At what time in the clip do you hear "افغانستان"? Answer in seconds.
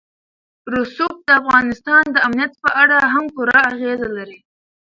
1.41-2.03